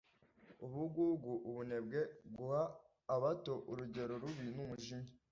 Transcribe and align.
Ubugugu, 0.65 1.31
ubunebwe, 1.49 2.01
guha 2.35 2.61
abato 3.15 3.53
urugero 3.71 4.13
rubi 4.21 4.47
n’umujinya. 4.55 5.11